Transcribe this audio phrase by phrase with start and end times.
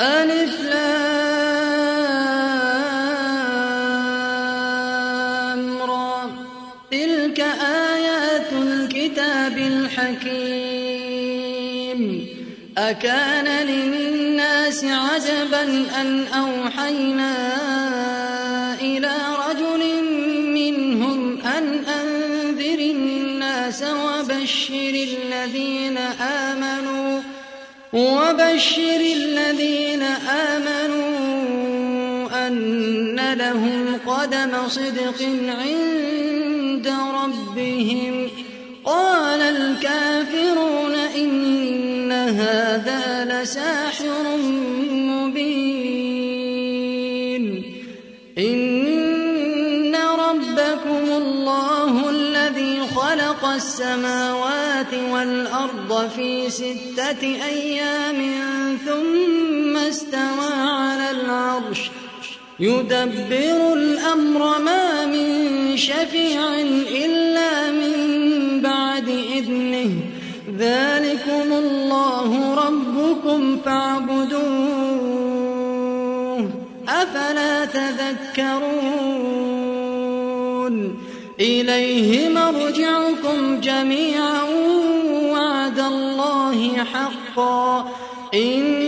[0.00, 0.92] ألف لام
[5.82, 6.30] را.
[6.90, 7.40] تلك
[7.94, 10.68] آيات الكتاب الحكيم.
[12.78, 15.62] أكان للناس عجبا
[16.00, 17.54] أن أوحينا
[18.80, 19.16] إلى
[19.48, 20.02] رجل
[20.54, 27.20] منهم أن أنذر الناس وبشر الذين آمنوا
[27.92, 29.87] وبشر الذين
[30.46, 36.92] آمنوا أن لهم قدم صدق عند
[37.22, 38.28] ربهم.
[38.84, 44.36] قال الكافرون إن هذا لساحر
[44.90, 45.44] مبين.
[48.38, 58.18] إن ربكم الله الذي خلق السماوات والأرض في ستة أيام
[58.86, 59.47] ثم
[59.88, 61.90] استوى على العرش
[62.60, 66.54] يدبر الأمر ما من شفيع
[67.04, 67.92] إلا من
[68.60, 69.90] بعد إذنه.
[70.58, 74.48] ذلكم الله ربكم فاعبدوه
[76.88, 78.88] أفلا تذكرون.
[81.40, 84.42] إليه مرجعكم جميعا
[85.32, 87.92] وعد الله حقا.
[88.34, 88.87] إنه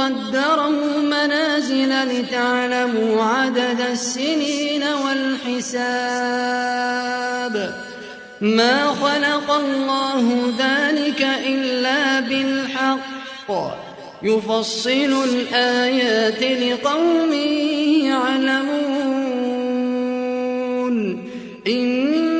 [0.00, 5.94] وقدره منازل لتعلموا عدد السنين والحساب
[8.40, 13.50] ما خلق الله ذلك إلا بالحق
[14.22, 17.32] يفصل الآيات لقوم
[18.04, 19.10] يعلمون
[21.66, 22.39] إن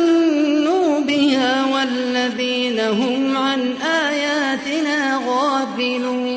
[2.89, 6.31] هم عن آياتنا غافلون.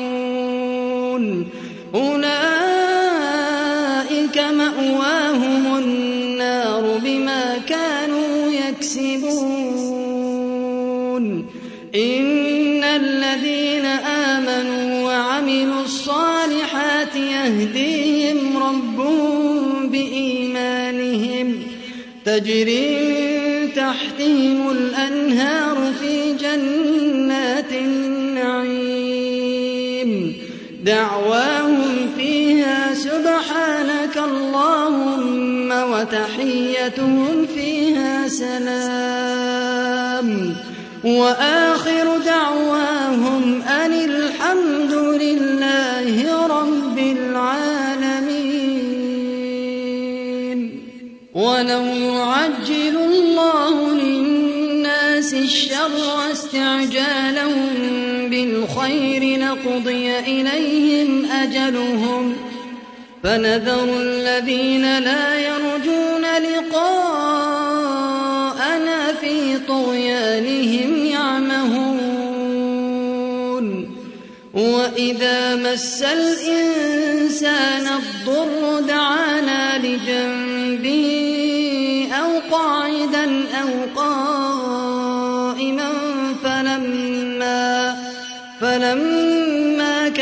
[1.95, 2.25] أولئك
[4.37, 9.85] مأواهم النار بما كانوا يكسبون.
[11.95, 21.63] إن الذين آمنوا وعملوا الصالحات يهديهم ربهم بإيمانهم.
[22.25, 26.14] تجري تحتهم الأنهار في
[26.55, 28.11] جنات النعيم.
[30.83, 39.55] دعواهم فيها سبحانك اللهم وتحيتهم فيها سلام.
[41.03, 48.65] وآخر دعواهم أن الحمد لله رب العالمين.
[51.35, 54.34] ولو يعجل الله للناس
[55.45, 57.69] الشر استعجالهم
[58.29, 62.35] بالخير لقضي إليهم أجلهم
[63.23, 67.45] فنذر الذين لا يرجون لقاءنا
[69.21, 72.05] في طغيانهم يعمهون
[74.53, 81.15] وإذا مس الإنسان الضر دعانا لجنبه
[82.19, 83.94] أو قاعدا أو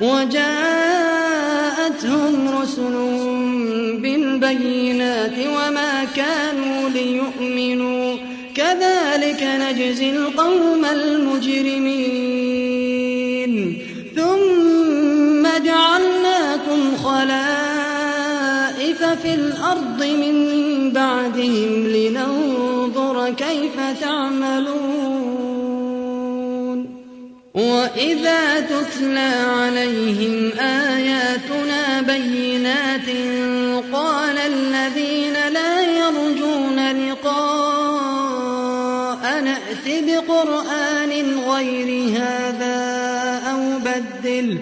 [0.00, 0.48] وجاءتهم
[2.62, 3.56] رسلهم
[4.02, 8.16] بالبينات وما كانوا ليؤمنوا.
[8.54, 12.26] كذلك نجزي القوم المجرمين.
[14.16, 17.56] ثم جعلناكم خلائف
[19.22, 20.36] في الأرض من
[20.90, 21.86] بعدهم
[27.56, 33.08] وإذا تتلى عليهم آياتنا بينات
[33.92, 37.96] قال الذين لا يرجون لقاء
[39.40, 42.76] نأت بقرآن غير هذا
[43.50, 44.58] أو بدل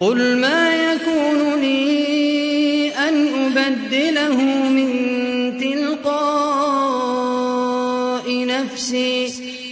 [0.00, 4.36] قل ما يكون لي أن أبدله
[4.68, 5.12] من
[8.72, 9.31] نفسي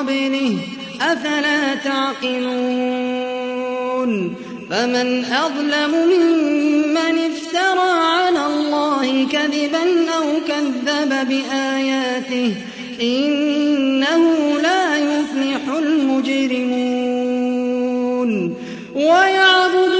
[0.00, 0.58] قبله
[1.00, 3.20] أفلا تعقلون؟
[4.70, 9.84] فمن أظلم ممن افترى على الله كذبا
[10.16, 12.54] أو كذب بآياته
[13.02, 14.22] إنه
[14.62, 17.10] لا يفلح المجرمون.
[18.94, 19.99] ويعبدون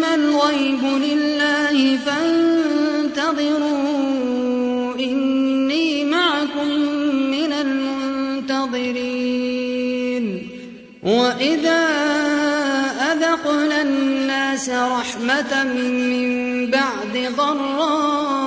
[0.00, 3.44] إنما الغيب لله فانتظروا
[4.94, 6.68] إني معكم
[7.30, 8.80] من المنتظرين.
[11.02, 11.86] وإذا
[13.12, 18.40] أذقنا الناس رحمة من بعد ضراء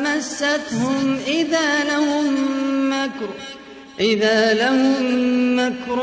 [0.00, 2.26] مستهم إذا لهم
[2.90, 3.28] مكر
[4.00, 6.02] إذا لهم مكر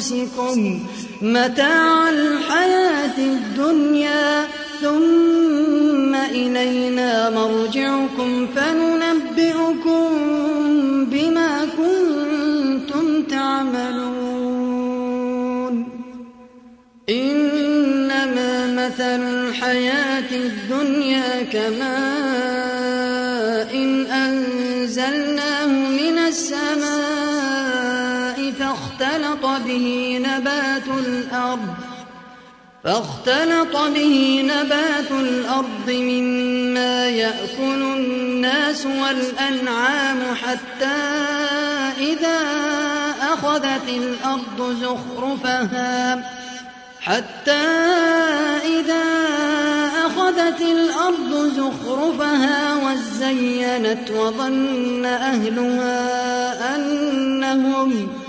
[0.00, 0.80] أنفسكم
[1.22, 4.46] متاع الحياة الدنيا
[4.80, 10.08] ثم إلينا مرجعكم فننبئكم
[11.04, 14.70] بما كنتم تعملون.
[17.10, 21.90] إنما مثل الحياة الدنيا كماء
[23.74, 26.99] إن أنزلناه من السماء
[29.70, 31.74] به نبات الأرض
[32.84, 41.00] فاختلط به نبات الأرض مما يأكل الناس والأنعام حتى
[41.98, 42.40] إذا
[43.32, 46.24] أخذت الأرض زخرفها
[47.00, 47.66] حتى
[48.64, 49.04] إذا
[50.06, 58.19] أخذت الأرض زخرفها وزينت وظن أهلها أنهم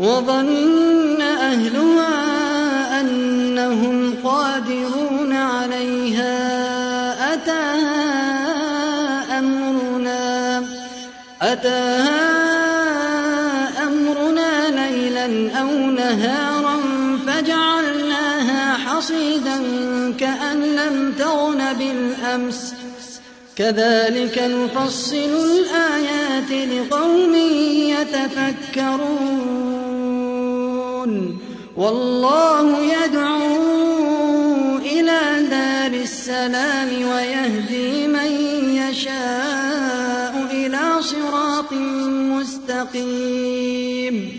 [0.00, 6.34] وظن أهلها أنهم قادرون عليها
[7.34, 8.18] أتاها
[9.38, 10.64] أمرنا
[11.42, 12.20] أتاها
[13.88, 16.76] أمرنا ليلا أو نهارا
[17.26, 19.62] فجعلناها حصيدا
[20.20, 22.74] كأن لم تغن بالأمس.
[23.56, 27.34] كذلك نفصل الآيات لقوم
[27.94, 29.69] يتفكرون.
[31.80, 35.20] والله يدعو إلى
[35.50, 38.32] دار السلام ويهدي من
[38.76, 41.72] يشاء إلى صراط
[42.36, 44.32] مستقيم.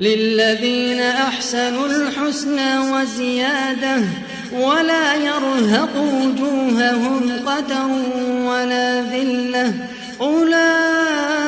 [0.00, 4.02] للذين أحسنوا الحسنى وزيادة
[4.52, 7.88] ولا يرهق وجوههم قتر
[8.48, 9.74] ولا ذلة
[10.20, 11.47] أولئك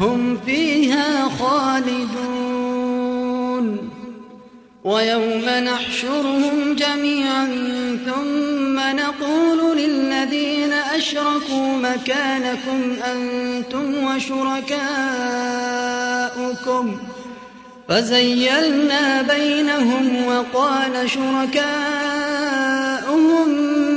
[0.00, 2.24] هم فيها خالدون.
[4.84, 7.46] ويوم نحشرهم جميعا
[8.06, 14.74] ثم نقول للذين أشركوا مكانكم أنتم وشركاؤكم.
[17.88, 21.64] فزيلنا بينهم وقال شركاؤهم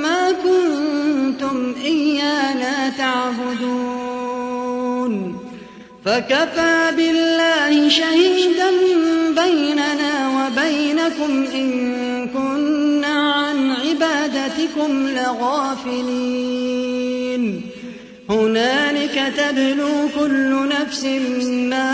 [0.02, 4.08] ما كنتم إيانا تعبدون.
[6.06, 8.72] فكفى بالله شهيدا
[9.44, 11.70] بيننا وبينكم إن
[12.28, 16.58] كنا عن عبادتكم لغافلين.
[18.30, 21.04] هنالك تبلو كل نفس
[21.70, 21.94] ما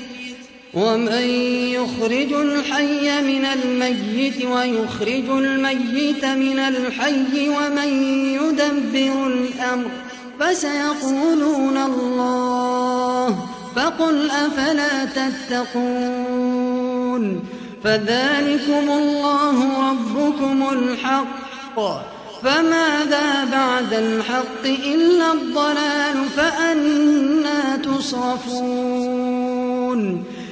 [0.73, 1.27] ومن
[1.75, 9.91] يخرج الحي من الميت ويخرج الميت من الحي ومن يدبر الأمر
[10.39, 13.37] فسيقولون الله
[13.75, 16.01] فقل أفلا تتقون
[17.83, 21.79] فذلكم الله ربكم الحق
[22.43, 29.01] فماذا بعد الحق إلا الضلال فأنا تصرفون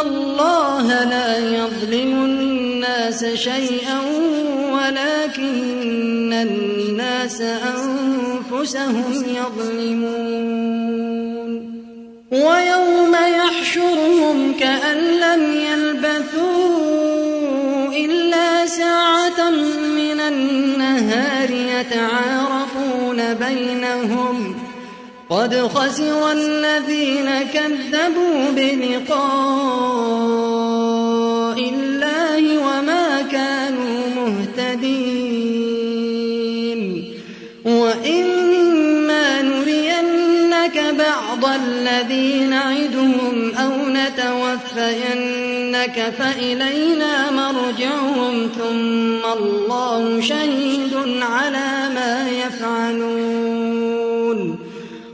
[0.00, 4.00] الله لا يظلم الناس شيئا
[4.72, 10.56] ولكن الناس أنفسهم يظلمون.
[12.32, 16.86] ويوم يحشرهم كأن لم يلبثوا
[17.94, 19.50] إلا ساعة
[19.96, 24.65] من النهار يتعارفون بينهم
[25.30, 29.16] قد خسر الذين كذبوا بلقاء
[31.58, 35.16] الله وما كانوا مهتدين.
[37.64, 45.34] وإما نرينك بعض الذي نعدهم أو نتوفينك
[46.18, 53.45] فإلينا مرجعهم ثم الله شهيد على ما يفعلون.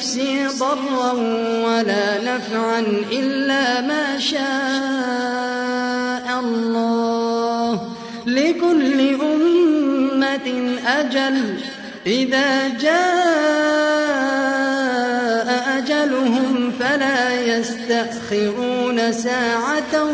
[0.00, 1.12] لنفسي ضرا
[1.64, 2.80] ولا نفعا
[3.12, 4.40] إلا ما شاء
[6.40, 7.80] الله
[8.26, 11.60] لكل أمة أجل
[12.06, 13.00] إذا جاء
[15.78, 20.04] أجلهم فلا يستأخرون ساعة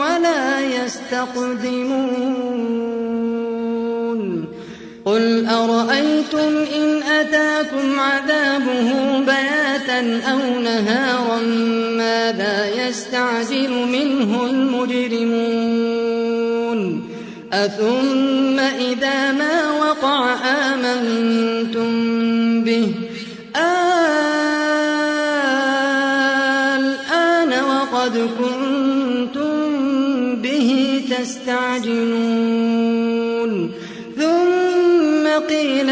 [0.00, 2.49] ولا يستقدمون
[5.20, 11.40] قل أرأيتم إن أتاكم عذابه بياتا أو نهارا
[11.96, 15.60] ماذا يستعجل منه المجرمون؟
[17.52, 21.90] أثم إذا ما وقع آمنتم
[22.64, 22.94] به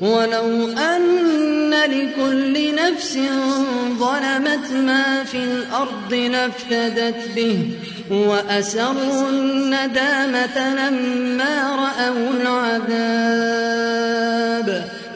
[0.00, 3.18] ولو أن لكل نفس
[3.98, 7.70] ظلمت ما في الأرض لافتدت به
[8.10, 13.76] وأسروا الندامة لما رأوا العذاب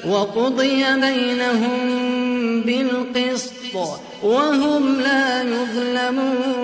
[0.08, 1.80] وقضي بينهم
[2.60, 3.74] بالقسط
[4.22, 6.60] وهم لا يظلمون.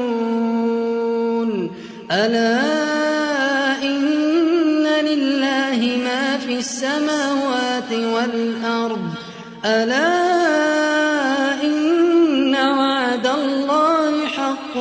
[2.12, 2.95] ألا
[6.56, 9.10] في السماوات والأرض.
[9.64, 14.76] ألا إن وعد الله حق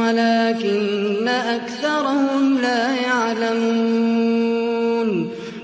[0.00, 4.08] ولكن أكثرهم لا يعلمون.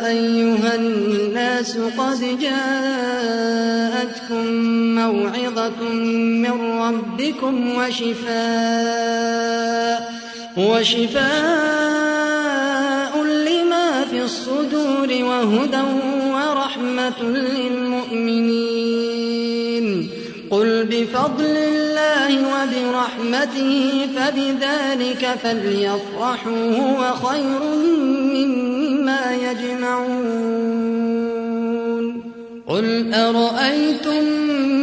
[0.07, 2.23] أيها الناس قد
[4.29, 4.45] جاءتكم
[4.95, 5.81] موعظة
[6.43, 8.37] من ربكم وشفاء
[10.57, 11.23] وشفاء
[13.23, 15.83] لما في الصدور وهدى
[16.33, 18.57] ورحمة للمؤمنين.
[20.51, 27.61] قل بفضل الله وبرحمته فبذلك فليفرحوا هو خير
[28.33, 31.06] مما يجمعون.
[32.67, 34.23] قل أرأيتم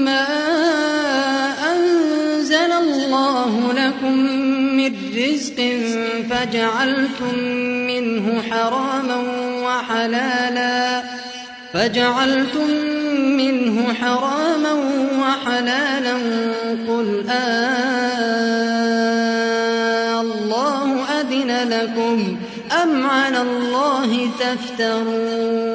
[0.05, 0.27] ما
[1.73, 4.19] أنزل الله لكم
[4.77, 5.59] من رزق
[6.31, 7.39] فجعلتم
[7.87, 9.17] منه حراما
[9.65, 11.03] وحلالا
[11.73, 12.71] فجعلتم
[13.37, 14.73] منه حراما
[15.21, 16.15] وحلالا
[16.89, 17.25] قل
[20.21, 22.37] الله أذن لكم
[22.83, 25.75] أم على الله تفترون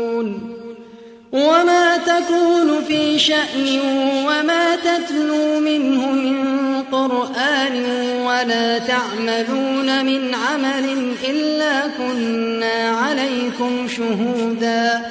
[1.31, 3.79] وما تكون في شأن
[4.27, 7.85] وما تتلو منه من قرآن
[8.25, 15.01] ولا تعملون من عمل إلا كنا عليكم شهودا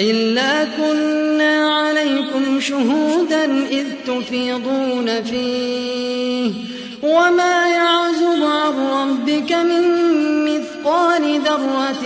[0.00, 6.52] إلا كنا عليكم شهودا إذ تفيضون فيه
[7.02, 10.06] وما يعزب عن ربك من
[10.86, 12.02] مثقال ذرة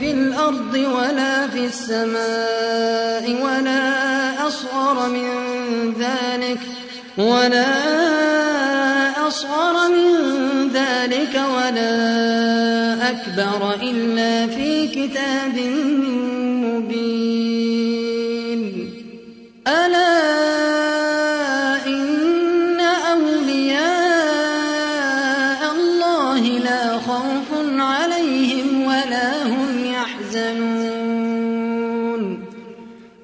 [0.00, 5.28] في الأرض ولا في السماء ولا أصغر من
[5.98, 6.58] ذلك
[7.18, 7.66] ولا
[9.28, 11.94] أصغر من ذلك ولا
[13.10, 16.31] أكبر إلا في كتاب مبين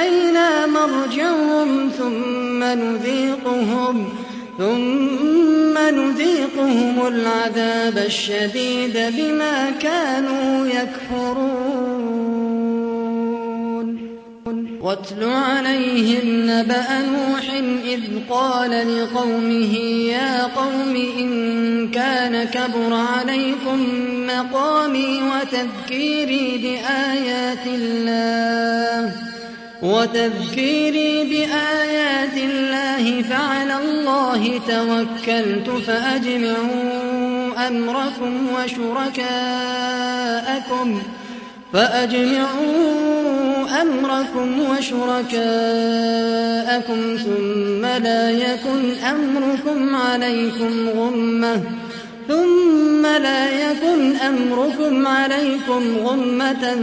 [0.00, 4.08] إلينا مرجعهم ثم نذيقهم
[4.58, 12.00] ثم نذيقهم العذاب الشديد بما كانوا يكفرون.
[14.82, 17.50] واتل عليهم نبأ نوح
[17.84, 19.74] إذ قال لقومه
[20.08, 23.86] يا قوم إن كان كبر عليكم
[24.26, 29.29] مقامي وتذكيري بآيات الله
[29.82, 39.70] وتذكيري بآيات الله فعلى الله توكلت فأجمعوا أمركم وشركاءكم
[41.72, 43.20] فأجمعوا
[43.82, 45.40] أمركم وشركاءكم
[47.16, 51.62] ثم لا يكن أمركم عليكم غمة
[52.28, 56.76] ثم لا يكن أمركم عليكم غمة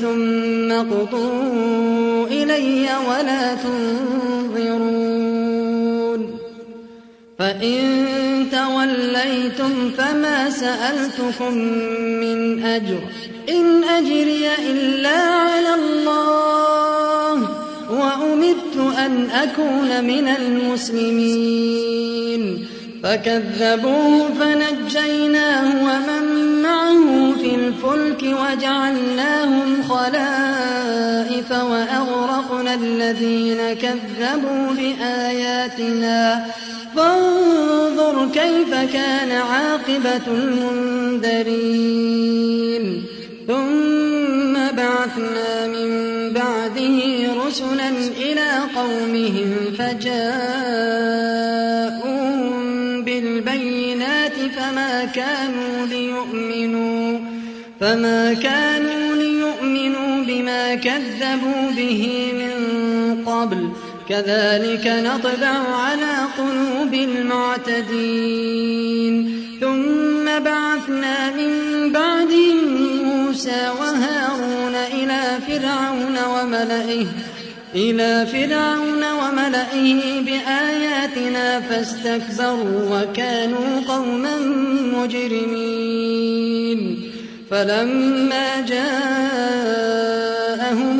[0.00, 4.98] ثم قضوا إلي ولا تنظرون.
[7.38, 8.06] فإن
[8.52, 11.54] توليتم فما سألتكم
[12.20, 12.98] من أجر.
[13.48, 17.34] إن أجري إلا على الله
[17.90, 21.48] وأمدت أن أكون من المسلمين.
[23.02, 26.24] فكذبوه فنجيناه ومن
[26.62, 36.46] معه في الفلك وجعلناهم خلائف وأغرقنا الذين كذبوا بآياتنا.
[36.96, 41.58] فانظر كيف كان عاقبة المنذرين.
[43.48, 45.90] ثم بعثنا من
[46.32, 46.98] بعده
[47.46, 47.88] رسلا
[48.20, 51.37] إلى قومهم فجاءوهم
[54.68, 57.18] فما كانوا ليؤمنوا
[57.80, 62.50] فما كانوا ليؤمنوا بما كذبوا به من
[63.26, 63.70] قبل
[64.08, 68.34] كذلك نطبع على قلوب المعتدين
[69.60, 71.52] ثم بعثنا من
[71.92, 77.06] بعدهم موسى وهارون إلى فرعون وملئه
[77.74, 84.38] إلى فرعون وملئه بآياتنا فاستكبروا وكانوا قوما
[84.96, 86.78] مجرمين.
[87.50, 88.96] فلما جاءهم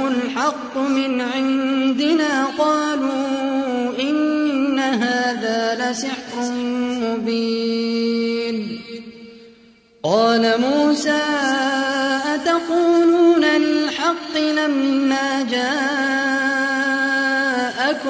[0.06, 6.52] الحق من عندنا قالوا إن هذا لسحر
[7.02, 8.80] مبين.
[10.02, 11.22] قال موسى
[12.34, 16.07] أتقولون للحق لما جاءكم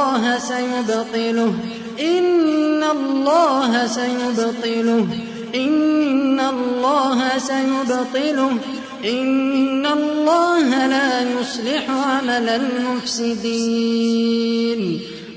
[0.00, 1.54] الله سيبطله.
[2.00, 5.06] إن الله سيبطله.
[5.54, 8.50] إن الله سيبطله.
[9.04, 13.50] إن الله لا يصلح عمل المفسدين.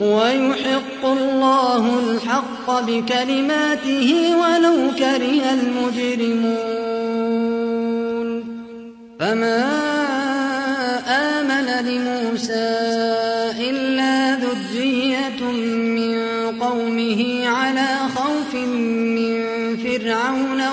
[0.02, 6.64] ويحق الله الحق بكلماته ولو كره المجرمون.
[9.20, 9.64] فما
[11.08, 13.23] آمن لموسى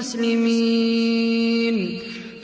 [0.00, 1.76] مسلمين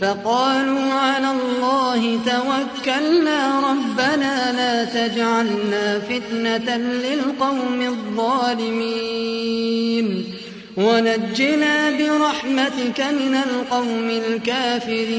[0.00, 8.86] فقالوا على الله توكلنا ربنا لا تجعلنا فتنة للقوم الظالمين.
[10.76, 15.18] ونجنا برحمتك من القوم الكافرين.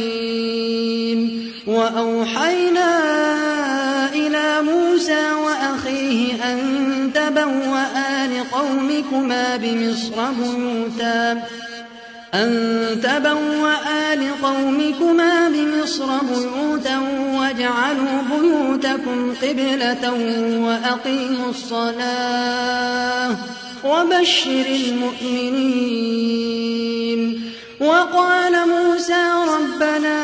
[1.68, 2.90] وأوحينا
[4.14, 6.60] إلى موسى وأخيه أن
[7.14, 11.44] تبوأ لقومكما بمصر بيوتا.
[12.34, 17.00] أن تبوأ لقومكما بمصر بيوتا
[17.34, 20.14] واجعلوا بيوتكم قبلة
[20.60, 23.36] وأقيموا الصلاة
[23.84, 26.08] وبشر المؤمنين.
[27.80, 30.18] وقال موسى ربنا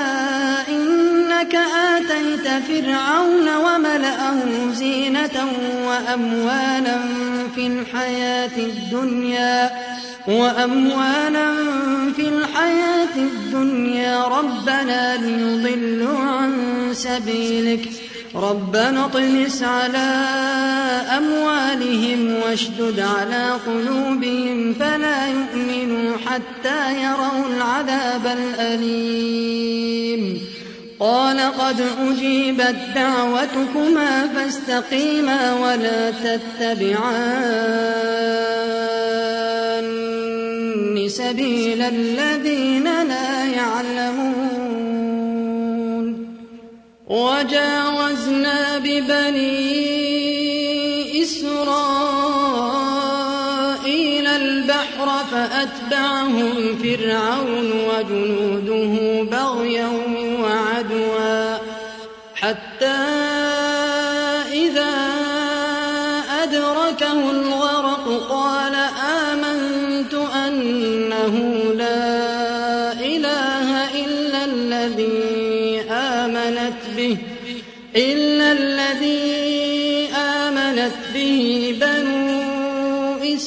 [0.70, 1.56] إنك
[1.96, 4.40] آتيت فرعون وملأه
[4.74, 5.48] زينة
[5.88, 7.00] وأموالا
[7.56, 9.72] في الحياة الدنيا
[10.28, 11.54] وأموالا
[12.16, 16.54] في الحياة الدنيا ربنا ليضلوا عن
[16.94, 17.90] سبيلك.
[18.36, 20.26] ربنا اطمس على
[21.18, 30.22] أموالهم واشدد على قلوبهم فلا يؤمنوا حتى يروا العذاب الأليم.
[31.00, 37.84] قال قد أجيبت دعوتكما فاستقيما ولا تتبعان.
[41.10, 44.64] سبيل الذين لا يعلمون.
[47.08, 49.84] وجاوزنا ببني
[51.24, 51.88] إسرائيل
[54.28, 58.53] البحر فأتبعهم فرعون وجنوده.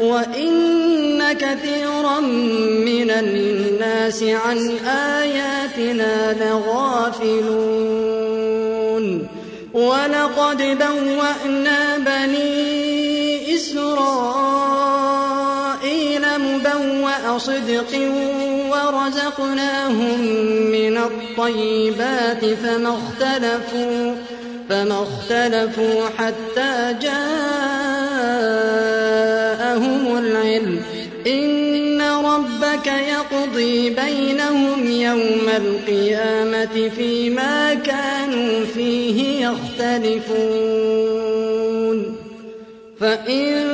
[0.00, 2.20] وإن كثيرا
[2.86, 7.96] من الناس عن آياتنا لغافلون
[9.74, 14.66] ولقد بوأنا بني إسرائيل
[16.38, 17.92] مبوأ صدق
[18.70, 20.20] ورزقناهم
[20.72, 24.14] من الطيبات فما اختلفوا
[24.68, 27.38] فما اختلفوا حتى جاءهم
[30.18, 30.82] العلم.
[31.26, 40.56] إن ربك يقضي بينهم يوم القيامة فيما كانوا فيه يختلفون.
[43.00, 43.66] فإن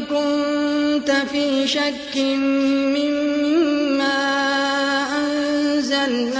[0.00, 2.16] كنت في شك
[2.96, 3.30] مما
[5.18, 6.39] أنزلنا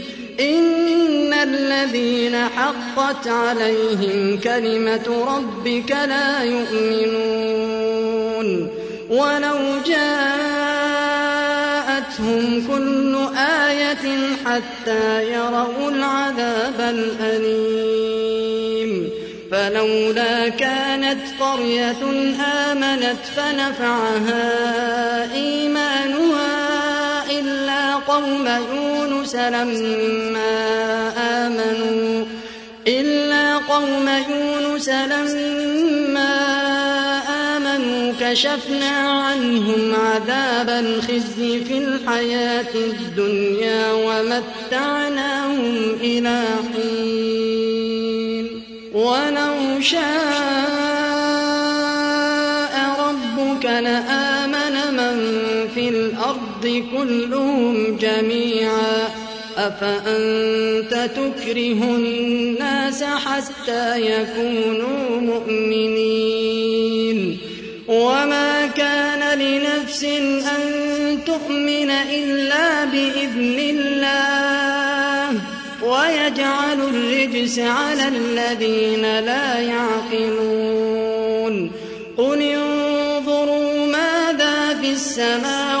[0.41, 7.91] إن الذين حقت عليهم كلمة ربك لا يؤمنون
[9.09, 10.41] ولو جاءتهم
[12.67, 18.11] كل آية حتى يروا العذاب الأليم
[19.51, 22.03] فلولا كانت قرية
[22.71, 24.43] آمنت فنفعها
[25.33, 26.60] إيمانها
[28.11, 30.53] قوم يونس لما
[31.17, 32.25] آمنوا
[32.87, 36.51] إلا قوم يونس لما
[38.21, 46.43] كشفنا عنهم عذاب الخزي في الحياة الدنيا ومتعناهم إلى
[46.73, 48.45] حين.
[48.93, 50.90] ولو شاء
[56.79, 59.09] كلهم جميعا.
[59.57, 67.37] أفأنت تكره الناس حتى يكونوا مؤمنين؟
[67.87, 75.41] وما كان لنفس أن تؤمن إلا بإذن الله.
[75.83, 80.11] ويجعل الرجس على الذين لا يعقلون.
[82.17, 85.80] قل انظروا ماذا في السماوات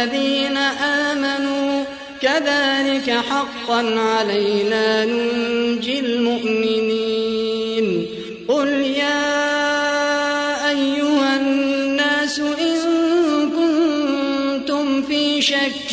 [0.00, 1.84] والذين آمنوا
[2.22, 7.46] كذلك حقا علينا ننجي المؤمنين.
[8.48, 9.30] قل يا
[10.68, 12.78] أيها الناس إن
[13.50, 15.92] كنتم في شك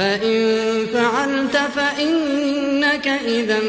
[0.00, 3.60] فإن فعلت فإنك إذا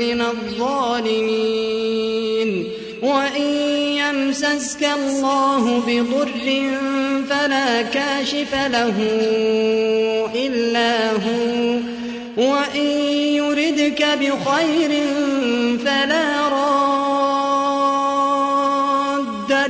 [0.00, 1.68] من الظالمين.
[3.02, 3.42] وإن
[3.96, 6.70] يمسسك الله بضر
[7.30, 8.94] فلا كاشف له
[10.34, 11.78] إلا هو.
[12.36, 12.86] وإن
[13.34, 14.90] يردك بخير
[15.84, 17.12] فلا راد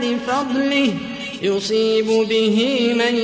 [0.03, 0.95] لفضله.
[1.43, 3.15] يصيب به من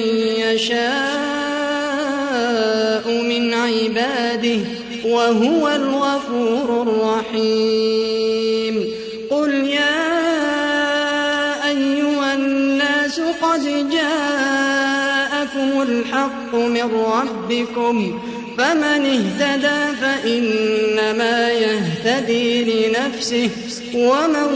[3.07, 4.59] من عباده
[5.05, 8.85] وهو الغفور الرحيم.
[9.31, 10.05] قل يا
[11.69, 18.21] أيها الناس قد جاءكم الحق من ربكم
[18.59, 23.51] فمن اهتدى فإنما يهتدي لنفسه
[23.95, 24.49] ومن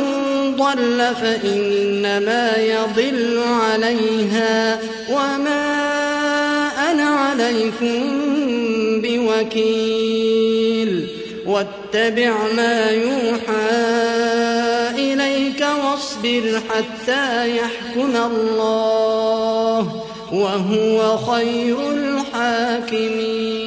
[0.57, 4.79] ضل فإنما يضل عليها
[5.11, 6.08] وما
[6.91, 8.01] أنا عليكم
[9.01, 11.09] بوكيل.
[11.47, 13.71] واتبع ما يوحى
[14.95, 23.58] إليك واصبر حتى يحكم الله وهو خير الحاكمين.